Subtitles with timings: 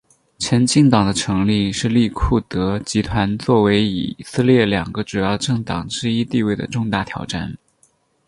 [0.39, 7.55] 前进党的成立是利库德集团作为以色列两个主要政党之一地位的重大挑战。